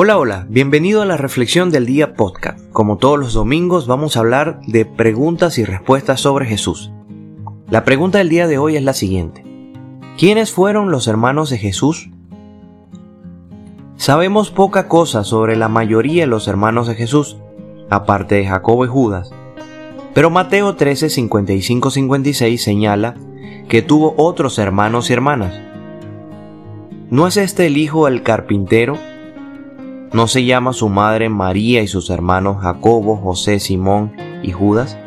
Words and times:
Hola, 0.00 0.16
hola, 0.16 0.46
bienvenido 0.48 1.02
a 1.02 1.06
la 1.06 1.16
Reflexión 1.16 1.72
del 1.72 1.84
Día 1.84 2.14
Podcast. 2.14 2.60
Como 2.70 2.98
todos 2.98 3.18
los 3.18 3.32
domingos 3.32 3.88
vamos 3.88 4.16
a 4.16 4.20
hablar 4.20 4.60
de 4.64 4.84
preguntas 4.84 5.58
y 5.58 5.64
respuestas 5.64 6.20
sobre 6.20 6.46
Jesús. 6.46 6.92
La 7.68 7.82
pregunta 7.82 8.18
del 8.18 8.28
día 8.28 8.46
de 8.46 8.58
hoy 8.58 8.76
es 8.76 8.84
la 8.84 8.92
siguiente. 8.92 9.44
¿Quiénes 10.16 10.52
fueron 10.52 10.92
los 10.92 11.08
hermanos 11.08 11.50
de 11.50 11.58
Jesús? 11.58 12.10
Sabemos 13.96 14.52
poca 14.52 14.86
cosa 14.86 15.24
sobre 15.24 15.56
la 15.56 15.66
mayoría 15.68 16.22
de 16.22 16.28
los 16.28 16.46
hermanos 16.46 16.86
de 16.86 16.94
Jesús, 16.94 17.36
aparte 17.90 18.36
de 18.36 18.46
Jacobo 18.46 18.84
y 18.84 18.88
Judas. 18.88 19.32
Pero 20.14 20.30
Mateo 20.30 20.76
13, 20.76 21.08
55-56 21.08 22.56
señala 22.58 23.16
que 23.68 23.82
tuvo 23.82 24.14
otros 24.16 24.60
hermanos 24.60 25.10
y 25.10 25.14
hermanas. 25.14 25.60
¿No 27.10 27.26
es 27.26 27.36
este 27.36 27.66
el 27.66 27.76
hijo 27.76 28.06
del 28.06 28.22
carpintero? 28.22 28.96
¿No 30.12 30.26
se 30.26 30.46
llama 30.46 30.72
su 30.72 30.88
madre 30.88 31.28
María 31.28 31.82
y 31.82 31.86
sus 31.86 32.08
hermanos 32.08 32.62
Jacobo, 32.62 33.16
José, 33.16 33.60
Simón 33.60 34.12
y 34.42 34.52
Judas? 34.52 34.98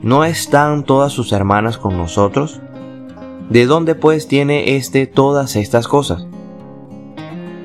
¿No 0.00 0.24
están 0.24 0.84
todas 0.84 1.12
sus 1.12 1.32
hermanas 1.32 1.76
con 1.76 1.98
nosotros? 1.98 2.62
¿De 3.50 3.66
dónde 3.66 3.94
pues 3.94 4.28
tiene 4.28 4.76
éste 4.76 5.06
todas 5.06 5.56
estas 5.56 5.88
cosas? 5.88 6.26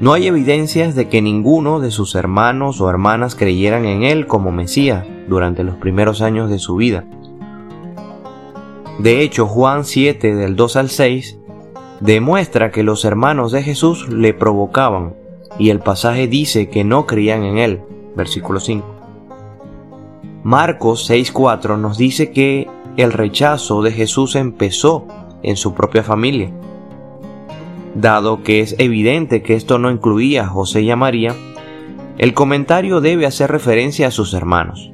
No 0.01 0.11
hay 0.11 0.27
evidencias 0.27 0.95
de 0.95 1.07
que 1.07 1.21
ninguno 1.21 1.79
de 1.79 1.91
sus 1.91 2.13
hermanos 2.15 2.81
o 2.81 2.89
hermanas 2.89 3.35
creyeran 3.35 3.85
en 3.85 4.03
él 4.03 4.27
como 4.27 4.51
Mesías 4.51 5.07
durante 5.29 5.63
los 5.63 5.77
primeros 5.77 6.21
años 6.21 6.49
de 6.49 6.59
su 6.59 6.75
vida. 6.75 7.05
De 8.99 9.21
hecho, 9.21 9.47
Juan 9.47 9.85
7 9.85 10.35
del 10.35 10.57
2 10.57 10.75
al 10.75 10.89
6 10.89 11.37
demuestra 12.01 12.69
que 12.69 12.83
los 12.83 13.05
hermanos 13.05 13.53
de 13.53 13.63
Jesús 13.63 14.09
le 14.09 14.33
provocaban 14.33 15.20
y 15.59 15.69
el 15.69 15.79
pasaje 15.79 16.27
dice 16.27 16.69
que 16.69 16.83
no 16.83 17.05
creían 17.05 17.43
en 17.43 17.57
él. 17.57 17.81
Versículo 18.15 18.59
5. 18.59 18.85
Marcos 20.43 21.09
6.4 21.09 21.77
nos 21.77 21.97
dice 21.97 22.31
que 22.31 22.67
el 22.97 23.13
rechazo 23.13 23.81
de 23.81 23.91
Jesús 23.91 24.35
empezó 24.35 25.07
en 25.43 25.55
su 25.55 25.73
propia 25.73 26.03
familia. 26.03 26.49
Dado 27.95 28.43
que 28.43 28.61
es 28.61 28.75
evidente 28.79 29.43
que 29.43 29.55
esto 29.55 29.77
no 29.77 29.91
incluía 29.91 30.43
a 30.43 30.47
José 30.47 30.81
y 30.81 30.91
a 30.91 30.95
María, 30.95 31.35
el 32.17 32.33
comentario 32.33 33.01
debe 33.01 33.25
hacer 33.25 33.51
referencia 33.51 34.07
a 34.07 34.11
sus 34.11 34.33
hermanos. 34.33 34.91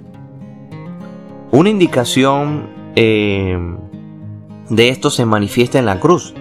Una 1.52 1.69
indicación 1.69 2.67
eh, 2.95 3.58
de 4.69 4.89
esto 4.89 5.09
se 5.09 5.25
manifiesta 5.25 5.80
en 5.80 5.85
la 5.85 6.00
cruz, 6.00 6.33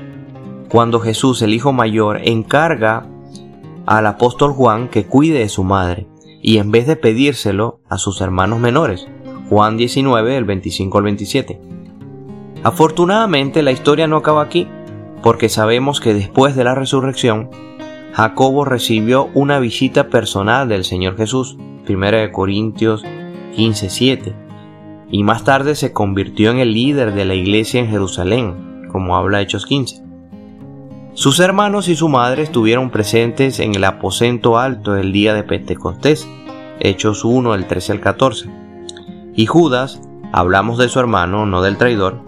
cuando 0.69 1.00
Jesús, 1.00 1.42
el 1.42 1.55
Hijo 1.55 1.72
Mayor, 1.72 2.20
encarga 2.25 3.06
al 3.87 4.06
apóstol 4.06 4.53
Juan 4.53 4.89
que 4.89 5.06
cuide 5.06 5.39
de 5.39 5.48
su 5.48 5.65
madre, 5.65 6.06
y 6.42 6.59
en 6.59 6.70
vez 6.70 6.87
de 6.87 6.97
pedírselo 6.97 7.81
a 7.89 7.98
sus 7.98 8.20
hermanos 8.20 8.59
menores. 8.59 9.06
Juan 9.48 9.77
19, 9.77 10.33
del 10.33 10.45
25 10.45 10.98
al 10.98 11.05
27. 11.05 11.61
Afortunadamente 12.65 13.62
la 13.62 13.73
historia 13.73 14.06
no 14.09 14.17
acaba 14.17 14.43
aquí, 14.43 14.69
porque 15.23 15.48
sabemos 15.48 16.01
que 16.01 16.15
después 16.15 16.56
de 16.56 16.65
la 16.65 16.75
resurrección, 16.75 17.51
Jacobo 18.12 18.65
recibió 18.65 19.28
una 19.34 19.59
visita 19.59 20.09
personal 20.09 20.69
del 20.69 20.84
Señor 20.84 21.17
Jesús, 21.17 21.56
1 21.89 22.33
Corintios 22.33 23.05
15, 23.55 23.91
7, 23.91 24.34
y 25.11 25.23
más 25.23 25.45
tarde 25.45 25.75
se 25.75 25.93
convirtió 25.93 26.50
en 26.50 26.59
el 26.59 26.73
líder 26.73 27.15
de 27.15 27.25
la 27.25 27.34
iglesia 27.34 27.81
en 27.81 27.89
Jerusalén, 27.89 28.89
como 28.91 29.17
habla 29.17 29.41
Hechos 29.41 29.67
15. 29.67 30.06
Sus 31.17 31.41
hermanos 31.41 31.89
y 31.89 31.97
su 31.97 32.11
madre 32.11 32.42
estuvieron 32.42 32.91
presentes 32.91 33.59
en 33.61 33.75
el 33.75 33.84
aposento 33.84 34.59
alto 34.59 34.97
el 34.97 35.12
día 35.12 35.33
de 35.33 35.45
Pentecostés, 35.45 36.28
Hechos 36.78 37.25
1 37.25 37.53
del 37.53 37.67
13 37.67 37.92
al 37.92 38.00
14. 38.03 38.50
Y 39.34 39.47
Judas, 39.47 39.98
hablamos 40.31 40.77
de 40.77 40.91
su 40.91 41.00
hermano, 41.00 41.47
no 41.47 41.62
del 41.62 41.78
traidor, 41.78 42.21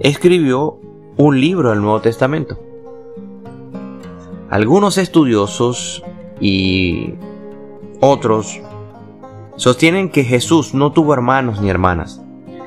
escribió 0.00 0.80
un 1.16 1.40
libro 1.40 1.70
del 1.70 1.80
Nuevo 1.80 2.00
Testamento. 2.00 2.58
Algunos 4.50 4.98
estudiosos 4.98 6.02
y 6.40 7.14
otros 8.00 8.60
sostienen 9.54 10.10
que 10.10 10.24
Jesús 10.24 10.74
no 10.74 10.90
tuvo 10.90 11.14
hermanos 11.14 11.60
ni 11.60 11.70
hermanas, 11.70 12.20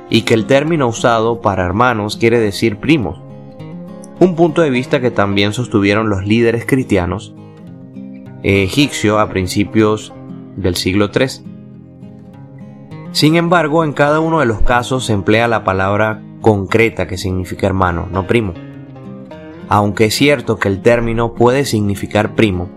y 0.09 0.21
que 0.21 0.35
el 0.35 0.45
término 0.45 0.87
usado 0.87 1.41
para 1.41 1.65
hermanos 1.65 2.15
quiere 2.15 2.39
decir 2.39 2.79
primos 2.79 3.19
un 4.19 4.35
punto 4.35 4.61
de 4.61 4.69
vista 4.69 4.99
que 4.99 5.11
también 5.11 5.53
sostuvieron 5.53 6.09
los 6.09 6.25
líderes 6.25 6.65
cristianos 6.65 7.33
egipcios 8.43 9.19
a 9.19 9.29
principios 9.29 10.13
del 10.55 10.75
siglo 10.75 11.09
III. 11.13 11.45
Sin 13.11 13.35
embargo, 13.35 13.83
en 13.83 13.93
cada 13.93 14.19
uno 14.19 14.39
de 14.39 14.45
los 14.45 14.61
casos 14.61 15.05
se 15.05 15.13
emplea 15.13 15.47
la 15.47 15.63
palabra 15.63 16.21
concreta 16.41 17.07
que 17.07 17.17
significa 17.17 17.67
hermano, 17.67 18.07
no 18.11 18.27
primo. 18.27 18.53
Aunque 19.67 20.05
es 20.05 20.15
cierto 20.15 20.57
que 20.57 20.67
el 20.67 20.81
término 20.81 21.33
puede 21.33 21.65
significar 21.65 22.35
primo, 22.35 22.69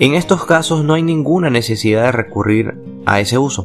en 0.00 0.14
estos 0.14 0.44
casos 0.44 0.84
no 0.84 0.94
hay 0.94 1.02
ninguna 1.02 1.50
necesidad 1.50 2.04
de 2.04 2.12
recurrir 2.12 2.74
a 3.06 3.20
ese 3.20 3.38
uso. 3.38 3.64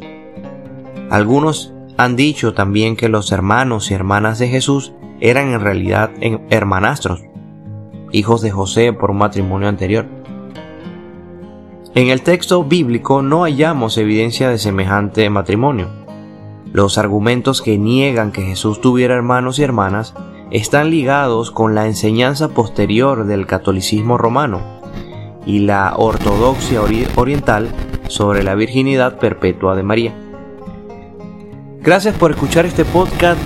Algunos 1.09 1.73
han 1.97 2.16
dicho 2.16 2.53
también 2.53 2.95
que 2.95 3.09
los 3.09 3.31
hermanos 3.31 3.89
y 3.89 3.95
hermanas 3.95 4.38
de 4.38 4.47
Jesús 4.47 4.94
eran 5.19 5.50
en 5.50 5.62
realidad 5.62 6.12
hermanastros, 6.50 7.24
hijos 8.12 8.41
de 8.41 8.52
José 8.52 8.94
por 8.94 9.12
un 9.12 9.18
matrimonio 9.18 9.68
anterior. 9.68 10.06
En 11.96 12.09
el 12.09 12.22
texto 12.22 12.63
bíblico 12.63 13.22
no 13.22 13.41
hallamos 13.41 13.97
evidencia 13.97 14.50
de 14.50 14.57
semejante 14.57 15.30
matrimonio. 15.30 15.88
Los 16.72 16.97
argumentos 16.97 17.62
que 17.62 17.78
niegan 17.78 18.31
que 18.31 18.44
Jesús 18.44 18.80
tuviera 18.80 19.16
hermanos 19.16 19.57
y 19.57 19.63
hermanas 19.63 20.13
están 20.52 20.91
ligados 20.91 21.51
con 21.51 21.75
la 21.75 21.88
enseñanza 21.88 22.50
posterior 22.50 23.25
del 23.25 23.47
catolicismo 23.47 24.18
romano 24.18 24.62
y 25.46 25.59
la 25.59 25.94
ortodoxia 25.97 26.81
oriental 27.16 27.69
sobre 28.07 28.44
la 28.44 28.56
virginidad 28.56 29.18
perpetua 29.18 29.75
de 29.75 29.84
María. 29.84 30.13
Gracias 31.81 32.16
por 32.16 32.31
escuchar 32.31 32.66
este 32.66 32.86
podcast 32.86 33.40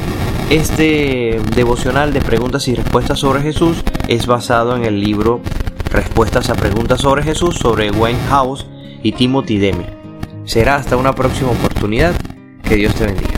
este 0.50 1.40
devocional 1.56 2.14
de 2.14 2.22
preguntas 2.22 2.68
y 2.68 2.76
respuestas 2.76 3.20
sobre 3.20 3.42
Jesús 3.42 3.84
es 4.08 4.28
basado 4.28 4.76
en 4.76 4.86
el 4.86 5.00
libro 5.00 5.42
Respuestas 5.92 6.50
a 6.50 6.56
preguntas 6.56 7.02
sobre 7.02 7.22
Jesús 7.22 7.56
sobre 7.56 7.92
Wayne 7.92 8.20
House 8.30 8.66
y 9.04 9.12
Timothy 9.12 9.60
Demi. 9.60 9.86
Será 10.44 10.76
hasta 10.76 10.98
una 10.98 11.14
próxima 11.14 11.52
oportunidad. 11.52 12.16
Que 12.64 12.76
Dios 12.76 12.96
te 12.96 13.06
bendiga. 13.06 13.33